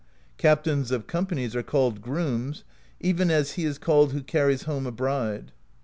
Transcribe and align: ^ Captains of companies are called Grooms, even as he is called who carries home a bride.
^ 0.33 0.37
Captains 0.37 0.89
of 0.89 1.05
companies 1.05 1.55
are 1.55 1.61
called 1.61 2.01
Grooms, 2.01 2.63
even 2.99 3.29
as 3.29 3.51
he 3.51 3.65
is 3.65 3.77
called 3.77 4.13
who 4.13 4.21
carries 4.23 4.63
home 4.63 4.87
a 4.87 4.91
bride. 4.91 5.51